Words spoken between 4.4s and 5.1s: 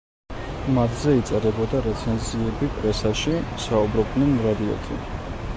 რადიოთი.